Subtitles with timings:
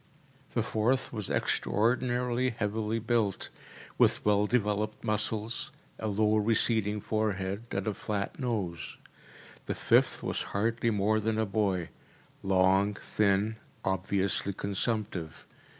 [0.55, 3.49] The fourth was extraordinarily heavily built,
[3.99, 8.97] with well developed muscles, a low receding forehead and a flat nose.
[9.67, 11.89] The fifth was hardly more than a boy,
[12.41, 15.45] long, thin, obviously consumptive.